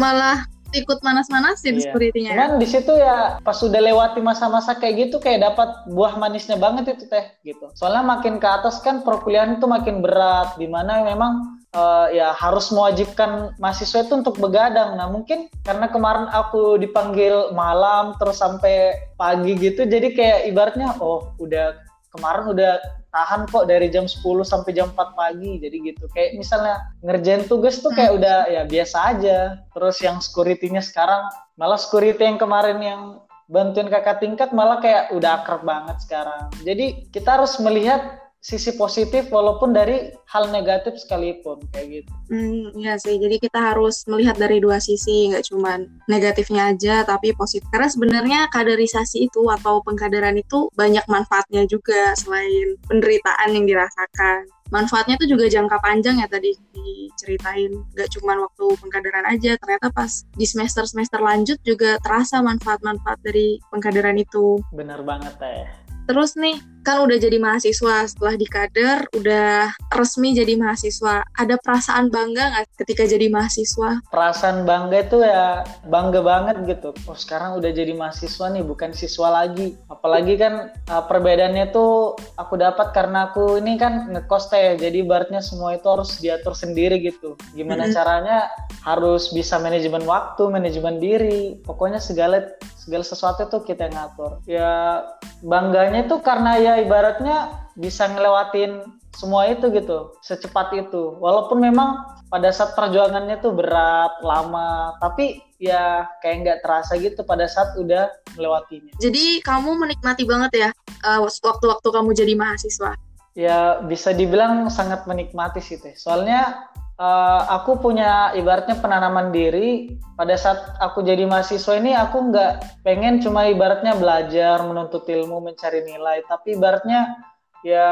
malah 0.00 0.48
ikut 0.74 0.98
manas-manasin 1.06 1.78
iya. 1.78 1.82
security-nya. 1.86 2.34
Cuman 2.34 2.52
di 2.58 2.66
situ 2.66 2.90
ya 2.98 3.38
pas 3.40 3.54
sudah 3.54 3.78
lewati 3.78 4.18
masa-masa 4.18 4.74
kayak 4.74 5.08
gitu 5.08 5.22
kayak 5.22 5.46
dapat 5.46 5.70
buah 5.94 6.18
manisnya 6.18 6.58
banget 6.58 6.98
itu 6.98 7.06
teh 7.06 7.30
gitu. 7.46 7.70
Soalnya 7.78 8.02
makin 8.02 8.42
ke 8.42 8.48
atas 8.50 8.82
kan 8.82 9.06
perkuliahan 9.06 9.56
itu 9.56 9.66
makin 9.70 10.02
berat 10.02 10.58
di 10.58 10.66
mana 10.66 11.06
memang 11.06 11.62
uh, 11.74 12.08
ya 12.14 12.32
harus 12.32 12.70
mewajibkan 12.70 13.52
mahasiswa 13.58 14.06
itu 14.06 14.14
untuk 14.14 14.38
begadang. 14.40 14.96
Nah 14.96 15.10
mungkin 15.10 15.52
karena 15.66 15.90
kemarin 15.90 16.30
aku 16.30 16.78
dipanggil 16.80 17.52
malam 17.52 18.14
terus 18.16 18.40
sampai 18.40 18.96
pagi 19.20 19.58
gitu, 19.58 19.84
jadi 19.84 20.08
kayak 20.14 20.40
ibaratnya 20.48 20.94
oh 21.02 21.34
udah 21.42 21.76
kemarin 22.14 22.46
udah 22.54 22.72
tahan 23.14 23.46
kok 23.46 23.70
dari 23.70 23.86
jam 23.94 24.10
10 24.10 24.22
sampai 24.42 24.74
jam 24.74 24.90
4 24.90 25.14
pagi 25.14 25.62
jadi 25.62 25.76
gitu 25.94 26.10
kayak 26.10 26.34
misalnya 26.34 26.82
ngerjain 27.02 27.46
tugas 27.46 27.78
tuh 27.78 27.94
kayak 27.94 28.10
hmm. 28.10 28.18
udah 28.18 28.38
ya 28.50 28.62
biasa 28.66 28.96
aja 29.14 29.38
terus 29.70 30.02
yang 30.02 30.18
security-nya 30.18 30.82
sekarang 30.82 31.30
malah 31.54 31.78
security 31.78 32.26
yang 32.26 32.38
kemarin 32.42 32.78
yang 32.82 33.02
bantuin 33.46 33.86
kakak 33.86 34.18
tingkat 34.18 34.50
malah 34.50 34.82
kayak 34.82 35.14
udah 35.14 35.42
akrab 35.42 35.62
banget 35.62 35.94
sekarang 36.02 36.50
jadi 36.66 37.06
kita 37.14 37.38
harus 37.38 37.54
melihat 37.62 38.23
sisi 38.44 38.76
positif 38.76 39.32
walaupun 39.32 39.72
dari 39.72 40.12
hal 40.28 40.52
negatif 40.52 41.00
sekalipun 41.00 41.64
kayak 41.72 42.04
gitu. 42.04 42.10
Hmm, 42.28 42.76
iya 42.76 43.00
sih. 43.00 43.16
Jadi 43.16 43.40
kita 43.40 43.72
harus 43.72 44.04
melihat 44.04 44.36
dari 44.36 44.60
dua 44.60 44.76
sisi, 44.84 45.32
nggak 45.32 45.48
cuma 45.48 45.80
negatifnya 46.12 46.76
aja, 46.76 47.08
tapi 47.08 47.32
positif. 47.32 47.64
Karena 47.72 47.88
sebenarnya 47.88 48.40
kaderisasi 48.52 49.32
itu 49.32 49.48
atau 49.48 49.80
pengkaderan 49.80 50.36
itu 50.36 50.68
banyak 50.76 51.08
manfaatnya 51.08 51.64
juga 51.64 52.12
selain 52.20 52.76
penderitaan 52.84 53.56
yang 53.56 53.64
dirasakan. 53.64 54.44
Manfaatnya 54.68 55.16
itu 55.16 55.32
juga 55.32 55.48
jangka 55.48 55.80
panjang 55.80 56.20
ya 56.20 56.28
tadi 56.28 56.52
diceritain. 56.76 57.72
Nggak 57.96 58.12
cuma 58.20 58.44
waktu 58.44 58.66
pengkaderan 58.76 59.24
aja, 59.24 59.56
ternyata 59.56 59.88
pas 59.88 60.20
di 60.36 60.44
semester-semester 60.44 61.16
lanjut 61.16 61.56
juga 61.64 61.96
terasa 62.04 62.44
manfaat-manfaat 62.44 63.24
dari 63.24 63.56
pengkaderan 63.72 64.20
itu. 64.20 64.60
Bener 64.68 65.00
banget 65.00 65.32
teh. 65.40 65.64
Terus 66.04 66.36
nih, 66.36 66.60
kan 66.84 67.00
udah 67.00 67.16
jadi 67.16 67.40
mahasiswa 67.40 68.04
setelah 68.04 68.36
di 68.36 68.44
kader 68.44 69.08
udah 69.16 69.72
resmi 69.96 70.36
jadi 70.36 70.60
mahasiswa. 70.60 71.24
Ada 71.34 71.56
perasaan 71.58 72.12
bangga 72.12 72.52
nggak 72.52 72.64
ketika 72.84 73.08
jadi 73.08 73.32
mahasiswa? 73.32 74.04
Perasaan 74.12 74.68
bangga 74.68 75.00
itu 75.00 75.24
ya 75.24 75.64
bangga 75.88 76.20
banget 76.20 76.56
gitu. 76.68 76.92
Oh 77.08 77.16
sekarang 77.16 77.56
udah 77.56 77.72
jadi 77.72 77.96
mahasiswa 77.96 78.52
nih 78.52 78.60
bukan 78.60 78.92
siswa 78.92 79.32
lagi. 79.32 79.74
Apalagi 79.88 80.36
kan 80.36 80.70
uh, 80.92 81.02
perbedaannya 81.08 81.72
tuh 81.72 82.20
aku 82.36 82.60
dapat 82.60 82.92
karena 82.92 83.32
aku 83.32 83.56
ini 83.58 83.80
kan 83.80 84.12
ngekos 84.12 84.52
teh 84.52 84.76
jadi 84.76 85.00
baratnya 85.08 85.40
semua 85.40 85.72
itu 85.72 85.88
harus 85.88 86.20
diatur 86.20 86.52
sendiri 86.52 87.00
gitu. 87.00 87.40
Gimana 87.56 87.88
mm 87.88 87.90
-hmm. 87.90 87.96
caranya 87.96 88.38
harus 88.84 89.32
bisa 89.32 89.56
manajemen 89.56 90.04
waktu 90.04 90.52
manajemen 90.52 91.00
diri. 91.00 91.56
Pokoknya 91.64 91.98
segala 91.98 92.44
segala 92.76 93.00
sesuatu 93.00 93.48
tuh 93.48 93.64
kita 93.64 93.88
ngatur. 93.88 94.44
Ya 94.44 95.00
bangganya 95.40 96.04
tuh 96.04 96.20
karena 96.20 96.60
ya 96.60 96.73
ibaratnya 96.80 97.68
bisa 97.74 98.06
ngelewatin 98.06 98.82
semua 99.14 99.46
itu 99.50 99.70
gitu 99.70 100.14
secepat 100.22 100.74
itu. 100.74 101.18
Walaupun 101.22 101.62
memang 101.62 102.02
pada 102.28 102.50
saat 102.50 102.74
perjuangannya 102.74 103.38
tuh 103.38 103.54
berat 103.54 104.10
lama 104.26 104.98
tapi 104.98 105.38
ya 105.62 106.10
kayak 106.18 106.36
nggak 106.42 106.58
terasa 106.66 106.98
gitu 106.98 107.22
pada 107.22 107.46
saat 107.46 107.78
udah 107.78 108.10
melewatinya. 108.34 108.90
Jadi 108.98 109.38
kamu 109.40 109.78
menikmati 109.78 110.26
banget 110.26 110.52
ya 110.66 110.70
uh, 111.06 111.22
waktu-waktu 111.22 111.88
kamu 111.88 112.10
jadi 112.12 112.34
mahasiswa? 112.34 112.98
Ya 113.34 113.82
bisa 113.82 114.14
dibilang 114.14 114.70
sangat 114.70 115.06
menikmati 115.06 115.62
sih 115.62 115.78
teh. 115.78 115.94
Soalnya 115.98 116.70
uh, 116.98 117.42
aku 117.50 117.78
punya 117.80 118.34
ibaratnya 118.34 118.78
penanaman 118.78 119.34
diri. 119.34 119.98
Pada 120.14 120.38
saat 120.38 120.78
aku 120.78 121.02
jadi 121.02 121.26
mahasiswa 121.26 121.74
ini 121.74 121.90
aku 121.94 122.30
nggak 122.30 122.84
pengen 122.86 123.18
cuma 123.18 123.50
ibaratnya 123.50 123.98
belajar 123.98 124.62
menuntut 124.62 125.06
ilmu 125.06 125.42
mencari 125.42 125.82
nilai. 125.82 126.22
Tapi 126.26 126.54
ibaratnya 126.54 127.18
ya 127.66 127.88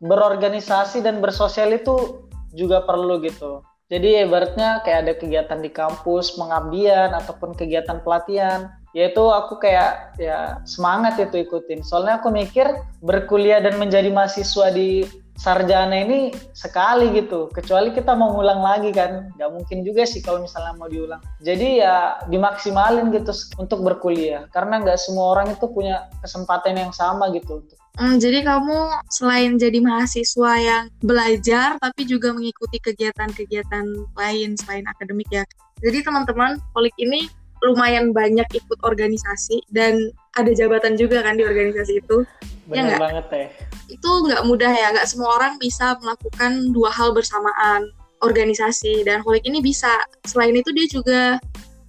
berorganisasi 0.00 1.04
dan 1.04 1.20
bersosial 1.20 1.74
itu 1.76 2.24
juga 2.56 2.84
perlu 2.88 3.20
gitu. 3.20 3.60
Jadi 3.88 4.20
ibaratnya 4.20 4.84
kayak 4.84 5.00
ada 5.00 5.14
kegiatan 5.16 5.60
di 5.64 5.72
kampus 5.72 6.36
pengabdian 6.36 7.16
ataupun 7.16 7.56
kegiatan 7.56 8.04
pelatihan. 8.04 8.72
Yaitu 8.96 9.20
aku 9.20 9.60
kayak 9.60 10.16
ya 10.16 10.60
semangat 10.64 11.20
itu 11.20 11.44
ikutin. 11.44 11.84
Soalnya 11.84 12.20
aku 12.20 12.32
mikir 12.32 12.68
berkuliah 13.04 13.60
dan 13.60 13.76
menjadi 13.76 14.08
mahasiswa 14.08 14.72
di 14.72 15.04
sarjana 15.38 15.94
ini 15.94 16.34
sekali 16.50 17.14
gitu 17.14 17.46
kecuali 17.54 17.94
kita 17.94 18.12
mau 18.18 18.34
ngulang 18.34 18.58
lagi 18.58 18.90
kan 18.90 19.30
nggak 19.38 19.50
mungkin 19.54 19.86
juga 19.86 20.02
sih 20.02 20.18
kalau 20.18 20.42
misalnya 20.42 20.74
mau 20.74 20.90
diulang 20.90 21.22
jadi 21.38 21.68
ya 21.78 21.96
dimaksimalin 22.26 23.14
gitu 23.14 23.30
untuk 23.62 23.86
berkuliah 23.86 24.50
karena 24.50 24.82
nggak 24.82 24.98
semua 24.98 25.38
orang 25.38 25.54
itu 25.54 25.70
punya 25.70 26.10
kesempatan 26.20 26.74
yang 26.74 26.92
sama 26.92 27.30
gitu 27.30 27.62
Hmm, 27.98 28.14
jadi 28.22 28.46
kamu 28.46 29.10
selain 29.10 29.58
jadi 29.58 29.82
mahasiswa 29.82 30.52
yang 30.62 30.86
belajar, 31.02 31.82
tapi 31.82 32.06
juga 32.06 32.30
mengikuti 32.30 32.78
kegiatan-kegiatan 32.78 34.14
lain 34.14 34.54
selain 34.54 34.86
akademik 34.86 35.26
ya. 35.34 35.42
Jadi 35.82 36.06
teman-teman, 36.06 36.62
Polik 36.70 36.94
ini 37.02 37.26
lumayan 37.58 38.14
banyak 38.14 38.46
ikut 38.54 38.78
organisasi 38.86 39.66
dan 39.74 40.14
ada 40.38 40.54
jabatan 40.54 40.94
juga 40.94 41.26
kan 41.26 41.34
di 41.34 41.42
organisasi 41.42 41.98
itu. 41.98 42.22
Benar 42.68 42.94
ya 42.94 42.98
banget 43.00 43.24
teh. 43.32 43.46
Itu 43.88 44.28
nggak 44.28 44.44
mudah 44.44 44.68
ya, 44.68 44.92
nggak 44.92 45.08
semua 45.08 45.40
orang 45.40 45.56
bisa 45.56 45.96
melakukan 46.04 46.70
dua 46.76 46.92
hal 46.92 47.16
bersamaan 47.16 47.88
organisasi 48.20 49.08
dan 49.08 49.24
Holik 49.24 49.48
ini 49.48 49.64
bisa. 49.64 50.04
Selain 50.28 50.52
itu 50.52 50.68
dia 50.76 50.86
juga 50.86 51.22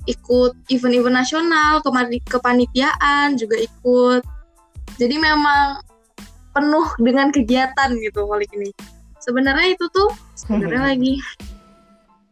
ikut 0.07 0.55
event-event 0.71 1.19
nasional, 1.19 1.83
kepanitiaan 2.31 3.35
juga 3.35 3.59
ikut. 3.59 4.23
Jadi 4.95 5.15
memang 5.19 5.83
penuh 6.55 6.87
dengan 7.03 7.29
kegiatan 7.29 7.91
gitu 7.99 8.23
Holik 8.25 8.49
ini. 8.55 8.71
Sebenarnya 9.19 9.75
itu 9.75 9.85
tuh 9.91 10.09
sebenarnya 10.39 10.81
lagi 10.95 11.19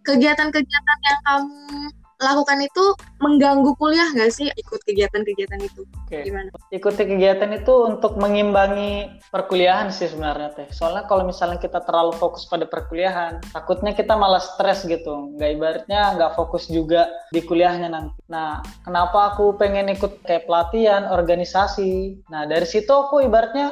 kegiatan-kegiatan 0.07 0.99
yang 1.03 1.19
kamu 1.27 1.91
lakukan 2.17 2.59
itu 2.65 2.85
mengganggu 3.21 3.77
kuliah 3.77 4.09
nggak 4.13 4.33
sih 4.33 4.49
ikut 4.49 4.81
kegiatan-kegiatan 4.85 5.61
itu? 5.61 5.85
Oke. 6.05 6.25
Gimana? 6.25 6.49
Ikuti 6.73 7.03
kegiatan 7.05 7.49
itu 7.53 7.73
untuk 7.85 8.17
mengimbangi 8.17 9.21
perkuliahan 9.29 9.93
sih 9.93 10.09
sebenarnya 10.09 10.53
teh. 10.57 10.67
Soalnya 10.73 11.05
kalau 11.05 11.29
misalnya 11.29 11.61
kita 11.61 11.81
terlalu 11.85 12.17
fokus 12.17 12.49
pada 12.49 12.65
perkuliahan, 12.65 13.41
takutnya 13.53 13.93
kita 13.93 14.17
malah 14.17 14.41
stres 14.41 14.85
gitu. 14.89 15.33
Nggak 15.37 15.49
ibaratnya 15.57 16.01
nggak 16.17 16.33
fokus 16.33 16.65
juga 16.69 17.09
di 17.29 17.41
kuliahnya 17.45 17.89
nanti. 17.89 18.17
Nah, 18.29 18.65
kenapa 18.81 19.33
aku 19.33 19.53
pengen 19.57 19.93
ikut 19.93 20.25
kayak 20.25 20.49
pelatihan, 20.49 21.09
organisasi? 21.13 22.25
Nah, 22.33 22.49
dari 22.49 22.65
situ 22.65 22.89
aku 22.89 23.21
ibaratnya 23.21 23.71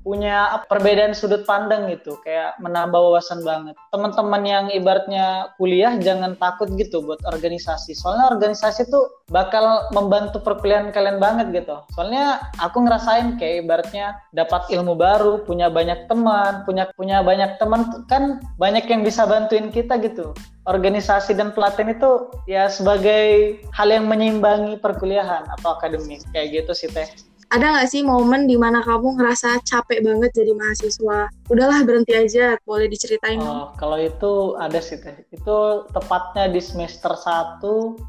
punya 0.00 0.64
perbedaan 0.66 1.12
sudut 1.12 1.44
pandang 1.44 1.92
gitu 1.92 2.16
kayak 2.24 2.56
menambah 2.58 2.96
wawasan 2.96 3.44
banget. 3.44 3.76
Teman-teman 3.92 4.42
yang 4.44 4.66
ibaratnya 4.72 5.52
kuliah 5.60 5.96
jangan 6.00 6.36
takut 6.40 6.72
gitu 6.80 7.04
buat 7.04 7.20
organisasi. 7.28 7.92
Soalnya 7.92 8.32
organisasi 8.32 8.88
tuh 8.88 9.24
bakal 9.28 9.88
membantu 9.92 10.40
perkuliahan 10.40 10.90
kalian 10.90 11.20
banget 11.20 11.52
gitu. 11.52 11.84
Soalnya 11.94 12.40
aku 12.58 12.82
ngerasain 12.82 13.36
kayak 13.36 13.68
ibaratnya 13.68 14.18
dapat 14.32 14.66
ilmu 14.72 14.96
baru 14.96 15.44
punya 15.44 15.68
banyak 15.68 16.08
teman 16.08 16.64
punya 16.64 16.88
punya 16.96 17.22
banyak 17.22 17.60
teman 17.60 18.04
kan 18.08 18.40
banyak 18.56 18.88
yang 18.88 19.04
bisa 19.04 19.28
bantuin 19.28 19.68
kita 19.68 20.00
gitu. 20.00 20.32
Organisasi 20.68 21.34
dan 21.34 21.52
pelatihan 21.52 21.92
itu 21.92 22.30
ya 22.44 22.68
sebagai 22.68 23.58
hal 23.72 23.88
yang 23.90 24.06
menyeimbangi 24.06 24.80
perkuliahan 24.80 25.48
atau 25.58 25.76
akademik. 25.76 26.24
Kayak 26.32 26.62
gitu 26.62 26.72
sih 26.72 26.88
teh 26.92 27.29
ada 27.50 27.66
nggak 27.74 27.90
sih 27.90 28.06
momen 28.06 28.46
di 28.46 28.54
mana 28.54 28.78
kamu 28.78 29.18
ngerasa 29.18 29.66
capek 29.66 30.06
banget 30.06 30.30
jadi 30.38 30.54
mahasiswa? 30.54 31.26
Udahlah 31.50 31.82
berhenti 31.82 32.14
aja, 32.14 32.54
boleh 32.62 32.86
diceritain 32.86 33.42
oh, 33.42 33.74
Kalau 33.74 33.98
itu 33.98 34.54
ada 34.54 34.78
sih 34.78 35.02
teh. 35.02 35.26
Itu 35.34 35.90
tepatnya 35.90 36.46
di 36.46 36.62
semester 36.62 37.10
1 37.10 37.58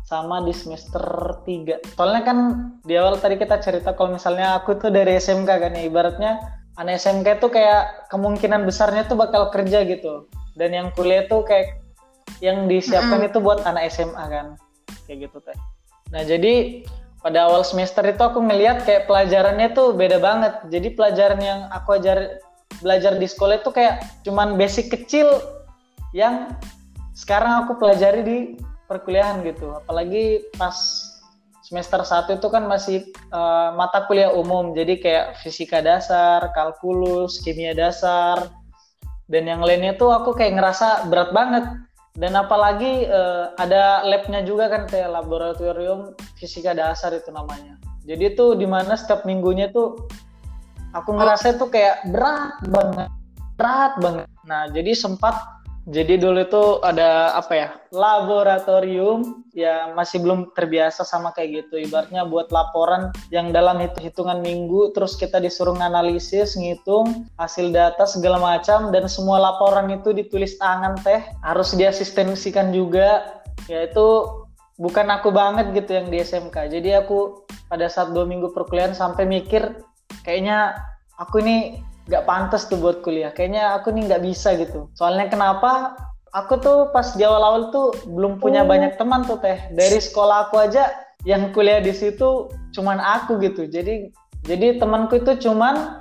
sama 0.05 0.45
di 0.45 0.53
semester 0.53 1.01
3. 1.41 1.97
Soalnya 1.97 2.21
kan 2.21 2.37
di 2.85 2.93
awal 2.93 3.17
tadi 3.17 3.41
kita 3.41 3.57
cerita 3.57 3.97
kalau 3.97 4.13
misalnya 4.13 4.61
aku 4.61 4.77
tuh 4.77 4.93
dari 4.93 5.17
SMK 5.17 5.49
kan 5.49 5.73
ya, 5.73 5.89
ibaratnya 5.89 6.37
anak 6.77 7.01
SMK 7.01 7.41
tuh 7.41 7.49
kayak 7.49 8.13
kemungkinan 8.13 8.61
besarnya 8.69 9.09
tuh 9.09 9.17
bakal 9.17 9.49
kerja 9.49 9.81
gitu. 9.89 10.29
Dan 10.53 10.77
yang 10.77 10.93
kuliah 10.93 11.25
tuh 11.25 11.41
kayak 11.41 11.81
yang 12.45 12.69
disiapkan 12.69 13.17
mm 13.17 13.25
-hmm. 13.25 13.29
itu 13.33 13.37
buat 13.41 13.65
anak 13.65 13.89
SMA 13.89 14.21
kan. 14.21 14.53
Kayak 15.09 15.33
gitu 15.33 15.37
teh. 15.41 15.57
Nah 16.13 16.21
jadi 16.21 16.85
pada 17.21 17.45
awal 17.45 17.61
semester 17.61 18.01
itu 18.05 18.21
aku 18.21 18.41
ngeliat 18.41 18.81
kayak 18.85 19.05
pelajarannya 19.05 19.77
tuh 19.77 19.93
beda 19.93 20.17
banget. 20.17 20.53
Jadi 20.73 20.97
pelajaran 20.97 21.41
yang 21.41 21.59
aku 21.69 22.01
ajar 22.01 22.41
belajar 22.81 23.17
di 23.21 23.29
sekolah 23.29 23.61
itu 23.61 23.69
kayak 23.69 24.01
cuman 24.25 24.57
basic 24.57 24.89
kecil 24.89 25.29
yang 26.17 26.57
sekarang 27.13 27.65
aku 27.65 27.77
pelajari 27.77 28.21
di 28.25 28.37
perkuliahan 28.89 29.45
gitu. 29.45 29.77
Apalagi 29.85 30.41
pas 30.57 30.73
semester 31.61 32.03
1 32.03 32.41
itu 32.41 32.47
kan 32.51 32.67
masih 32.67 33.07
uh, 33.31 33.71
mata 33.77 34.03
kuliah 34.09 34.33
umum. 34.33 34.73
Jadi 34.73 34.99
kayak 34.99 35.39
fisika 35.39 35.79
dasar, 35.79 36.51
kalkulus, 36.51 37.39
kimia 37.45 37.71
dasar, 37.71 38.49
dan 39.31 39.47
yang 39.47 39.63
lainnya 39.63 39.95
tuh 39.95 40.11
aku 40.11 40.35
kayak 40.35 40.59
ngerasa 40.59 41.07
berat 41.07 41.31
banget 41.31 41.63
dan 42.19 42.35
apalagi 42.35 43.07
uh, 43.07 43.55
ada 43.55 44.03
labnya 44.03 44.43
juga 44.43 44.67
kan 44.67 44.83
kayak 44.91 45.15
laboratorium 45.15 46.11
fisika 46.41 46.73
dasar 46.73 47.13
itu 47.13 47.29
namanya 47.29 47.77
jadi 48.01 48.33
tuh 48.33 48.57
di 48.57 48.65
mana 48.65 48.97
setiap 48.97 49.21
minggunya 49.29 49.69
tuh 49.69 50.09
aku 50.97 51.13
ngerasa 51.13 51.61
tuh 51.61 51.69
kayak 51.69 52.01
berat 52.09 52.57
banget 52.65 53.09
berat 53.61 53.93
banget 54.01 54.27
nah 54.49 54.65
jadi 54.73 54.97
sempat 54.97 55.61
Jadi 55.89 56.21
dulu 56.21 56.45
itu 56.45 56.63
ada 56.85 57.33
apa 57.33 57.53
ya 57.57 57.69
laboratorium 57.89 59.49
ya 59.57 59.89
masih 59.97 60.21
belum 60.21 60.53
terbiasa 60.53 61.01
sama 61.01 61.33
kayak 61.33 61.65
gitu. 61.65 61.81
Ibaratnya 61.89 62.21
buat 62.29 62.53
laporan 62.53 63.09
yang 63.33 63.49
dalam 63.49 63.81
hitungan 63.81 64.45
minggu 64.45 64.93
terus 64.93 65.17
kita 65.17 65.41
disuruh 65.41 65.73
analisis, 65.81 66.53
ngitung 66.53 67.25
hasil 67.41 67.73
data 67.73 68.05
segala 68.05 68.37
macam 68.37 68.93
dan 68.93 69.09
semua 69.09 69.41
laporan 69.41 69.89
itu 69.89 70.13
ditulis 70.13 70.53
tangan 70.61 71.01
teh 71.01 71.25
harus 71.41 71.73
diasistensikan 71.73 72.69
juga. 72.69 73.41
Ya 73.65 73.89
itu 73.89 74.40
bukan 74.81 75.13
aku 75.13 75.29
banget 75.29 75.69
gitu 75.77 75.93
yang 75.93 76.09
di 76.09 76.25
SMK. 76.25 76.73
Jadi 76.73 76.97
aku 76.97 77.45
pada 77.69 77.85
saat 77.85 78.09
dua 78.17 78.25
minggu 78.25 78.49
perkuliahan 78.49 78.97
sampai 78.97 79.29
mikir 79.29 79.77
kayaknya 80.25 80.73
aku 81.21 81.45
ini 81.45 81.85
nggak 82.09 82.25
pantas 82.25 82.65
tuh 82.65 82.81
buat 82.81 83.05
kuliah. 83.05 83.29
Kayaknya 83.29 83.77
aku 83.77 83.93
nih 83.93 84.09
nggak 84.09 84.23
bisa 84.25 84.57
gitu. 84.57 84.89
Soalnya 84.97 85.29
kenapa? 85.29 85.93
Aku 86.33 86.57
tuh 86.57 86.89
pas 86.95 87.13
di 87.13 87.27
awal-awal 87.27 87.69
tuh 87.75 87.93
belum 88.07 88.41
punya 88.41 88.65
oh. 88.65 88.67
banyak 88.67 88.97
teman 88.97 89.21
tuh 89.29 89.37
teh. 89.37 89.61
Dari 89.69 90.01
sekolah 90.01 90.49
aku 90.49 90.57
aja 90.57 90.89
yang 91.27 91.53
kuliah 91.53 91.77
di 91.77 91.93
situ 91.93 92.49
cuman 92.73 92.97
aku 92.97 93.37
gitu. 93.37 93.69
Jadi 93.69 94.09
jadi 94.41 94.81
temanku 94.81 95.21
itu 95.21 95.37
cuman 95.37 96.00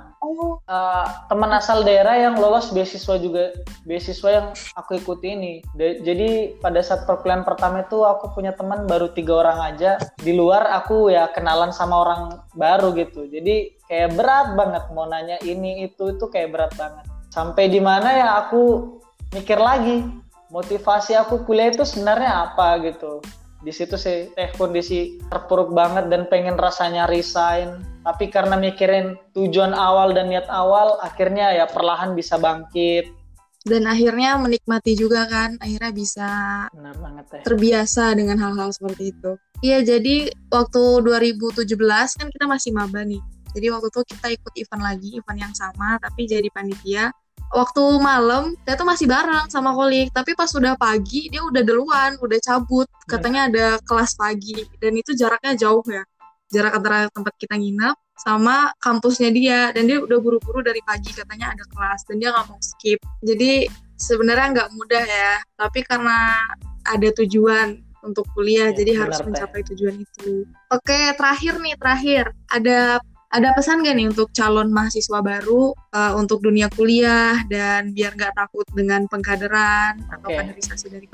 uh, 0.67 1.05
teman 1.27 1.51
asal 1.55 1.81
daerah 1.81 2.17
yang 2.17 2.35
lolos 2.37 2.71
beasiswa 2.71 3.15
juga 3.17 3.55
beasiswa 3.83 4.29
yang 4.29 4.47
aku 4.77 4.99
ikuti 5.01 5.33
ini. 5.35 5.53
De 5.75 6.01
jadi 6.01 6.57
pada 6.59 6.79
saat 6.79 7.03
perkuliahan 7.09 7.43
pertama 7.43 7.83
itu 7.83 8.03
aku 8.03 8.31
punya 8.35 8.53
teman 8.55 8.85
baru 8.85 9.11
tiga 9.11 9.43
orang 9.45 9.59
aja. 9.75 9.97
Di 10.19 10.33
luar 10.35 10.67
aku 10.71 11.11
ya 11.11 11.29
kenalan 11.31 11.73
sama 11.75 12.01
orang 12.01 12.21
baru 12.55 12.93
gitu. 12.95 13.27
Jadi 13.27 13.75
kayak 13.87 14.15
berat 14.15 14.47
banget 14.55 14.83
mau 14.95 15.07
nanya 15.09 15.37
ini 15.43 15.85
itu 15.85 16.15
itu 16.15 16.25
kayak 16.29 16.53
berat 16.53 16.71
banget. 16.79 17.05
Sampai 17.31 17.71
di 17.71 17.79
mana 17.79 18.09
ya 18.11 18.27
aku 18.47 18.95
mikir 19.31 19.55
lagi 19.55 20.03
motivasi 20.51 21.15
aku 21.15 21.47
kuliah 21.47 21.71
itu 21.71 21.87
sebenarnya 21.87 22.51
apa 22.51 22.75
gitu 22.83 23.23
di 23.61 23.69
situ 23.69 23.93
sih 23.93 24.33
teh 24.33 24.49
kondisi 24.57 25.21
terpuruk 25.29 25.69
banget 25.71 26.09
dan 26.09 26.25
pengen 26.27 26.57
rasanya 26.57 27.05
resign. 27.05 27.77
Tapi 28.01 28.33
karena 28.33 28.57
mikirin 28.57 29.13
tujuan 29.37 29.77
awal 29.77 30.17
dan 30.17 30.33
niat 30.33 30.49
awal 30.49 30.97
akhirnya 31.05 31.53
ya 31.53 31.69
perlahan 31.69 32.17
bisa 32.17 32.41
bangkit. 32.41 33.13
Dan 33.61 33.85
akhirnya 33.85 34.41
menikmati 34.41 34.97
juga 34.97 35.29
kan 35.29 35.53
akhirnya 35.61 35.93
bisa 35.93 36.29
Benar 36.73 36.97
banget, 36.97 37.25
teh. 37.29 37.41
terbiasa 37.45 38.17
dengan 38.17 38.41
hal-hal 38.41 38.73
seperti 38.73 39.13
itu. 39.13 39.37
Iya 39.61 39.85
jadi 39.85 40.33
waktu 40.49 40.81
2017 41.05 41.69
kan 42.17 42.27
kita 42.33 42.45
masih 42.49 42.73
maba 42.73 43.05
nih. 43.05 43.21
Jadi 43.53 43.67
waktu 43.69 43.93
itu 43.93 44.01
kita 44.17 44.27
ikut 44.33 44.53
event 44.57 44.81
lagi 44.81 45.09
event 45.21 45.39
yang 45.45 45.53
sama 45.53 46.01
tapi 46.01 46.25
jadi 46.25 46.49
panitia 46.49 47.13
waktu 47.51 47.83
malam 47.99 48.55
dia 48.63 48.75
tuh 48.79 48.87
masih 48.87 49.07
bareng 49.07 49.47
sama 49.51 49.75
kolik. 49.75 50.11
Tapi 50.15 50.35
pas 50.35 50.49
udah 50.51 50.73
pagi 50.79 51.27
dia 51.27 51.43
udah 51.43 51.61
duluan 51.63 52.17
udah 52.19 52.39
cabut. 52.41 52.87
Katanya 53.05 53.47
ada 53.51 53.65
kelas 53.83 54.15
pagi. 54.15 54.65
Dan 54.79 54.97
itu 54.97 55.13
jaraknya 55.13 55.53
jauh 55.55 55.83
ya. 55.87 56.03
Jarak 56.51 56.83
antara 56.83 57.07
tempat 57.11 57.33
kita 57.39 57.55
nginep 57.55 57.95
sama 58.19 58.71
kampusnya 58.79 59.29
dia. 59.31 59.69
Dan 59.75 59.87
dia 59.87 59.99
udah 59.99 60.17
buru-buru 60.19 60.63
dari 60.63 60.79
pagi 60.83 61.11
katanya 61.11 61.53
ada 61.53 61.63
kelas. 61.67 62.07
Dan 62.07 62.19
dia 62.19 62.33
nggak 62.33 62.47
mau 62.47 62.59
skip. 62.59 62.99
Jadi 63.23 63.67
sebenarnya 63.99 64.47
nggak 64.57 64.69
mudah 64.73 65.03
ya. 65.03 65.33
Tapi 65.59 65.79
karena 65.85 66.49
ada 66.81 67.09
tujuan 67.21 67.77
untuk 68.01 68.25
kuliah 68.33 68.73
ya, 68.73 68.77
jadi 68.81 68.91
harus 68.97 69.21
mencapai 69.21 69.61
tujuan 69.61 70.01
itu. 70.01 70.45
Oke 70.73 71.13
terakhir 71.13 71.61
nih 71.61 71.75
terakhir. 71.77 72.25
Ada 72.49 72.97
ada 73.31 73.55
pesan 73.55 73.79
gak 73.79 73.95
nih 73.95 74.11
untuk 74.11 74.27
calon 74.35 74.75
mahasiswa 74.75 75.23
baru 75.23 75.71
uh, 75.71 76.13
untuk 76.19 76.43
dunia 76.43 76.67
kuliah 76.67 77.39
dan 77.47 77.95
biar 77.95 78.11
nggak 78.19 78.35
takut 78.35 78.67
dengan 78.75 79.07
pengkaderan 79.07 80.03
okay. 80.03 80.15
atau 80.19 80.29
kaderisasi 80.35 80.87
dari 80.91 81.07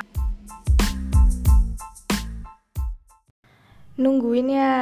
Nungguin 3.97 4.53
ya, 4.53 4.77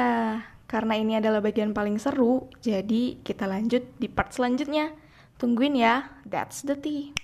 karena 0.68 1.00
ini 1.00 1.15
adalah 1.15 1.39
bagian 1.39 1.72
paling 1.72 1.96
seru, 1.96 2.51
jadi 2.60 3.15
kita 3.24 3.48
lanjut 3.48 3.88
di 3.96 4.12
part 4.12 4.36
selanjutnya. 4.36 4.92
Tungguin 5.39 5.80
ya, 5.80 6.20
that's 6.27 6.68
the 6.68 6.75
tea. 6.75 7.15